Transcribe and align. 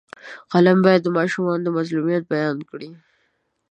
فلم 0.51 0.77
باید 0.85 1.01
د 1.03 1.07
ماشومانو 1.17 1.73
مظلومیت 1.77 2.23
بیان 2.33 2.57
کړي 2.69 2.89